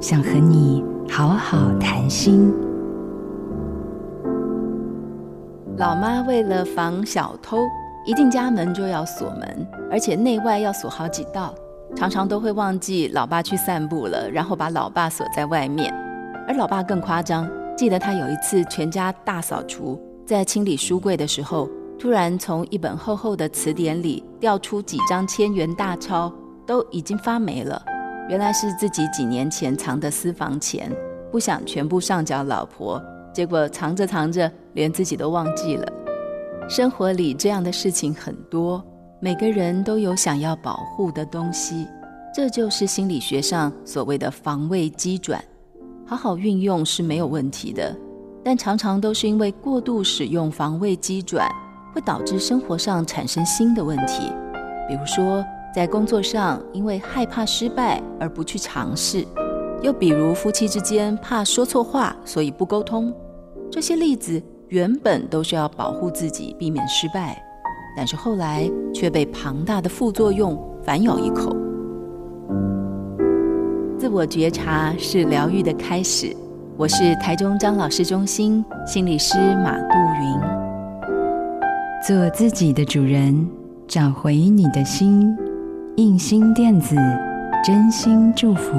[0.00, 2.50] 想和你好好谈心。
[5.76, 7.58] 老妈为了防小偷，
[8.06, 11.54] 一进家门就要锁门，而且内外要锁好几道，
[11.94, 15.92] 常常都会忘记老爸去散步了，然后把老爸锁在外面。
[16.48, 17.46] 而老爸更夸张，
[17.76, 26.32] 记得他有一次全家大扫除，在清理书柜的时候，突然从一本厚厚的词典里掉出几张千元大钞，
[26.64, 27.82] 都已经发霉了。
[28.30, 30.88] 原来是自己几年前藏的私房钱，
[31.32, 33.02] 不想全部上缴老婆。
[33.34, 35.92] 结果藏着藏着，连自己都忘记了。
[36.68, 38.84] 生活里这样的事情很多，
[39.18, 41.88] 每个人都有想要保护的东西，
[42.32, 45.44] 这就是心理学上所谓的防卫机转。
[46.06, 47.92] 好好运用是没有问题的，
[48.44, 51.48] 但常常都是因为过度使用防卫机转，
[51.92, 54.32] 会导致生活上产生新的问题。
[54.88, 59.24] 比如说，在工作上因为害怕失败而不去尝试。
[59.82, 63.14] 又比如夫妻之间怕说错话，所以不沟通。
[63.70, 67.40] 这些例子原本都是要保护自己，避免失败，
[67.96, 71.56] 但是后来却被庞大的副作用反咬一口。
[73.98, 76.36] 自我觉察是疗愈的开始。
[76.76, 80.40] 我是台中张老师中心心理师马杜云。
[82.06, 83.48] 做自己的主人，
[83.86, 85.36] 找回你的心。
[85.96, 86.96] 印心电子，
[87.64, 88.72] 真心祝福。